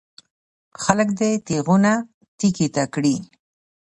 خلک 0.83 1.09
دې 1.19 1.29
تېغونه 1.47 1.93
تېکې 2.39 2.67
ته 2.75 2.83
کړي. 2.93 3.15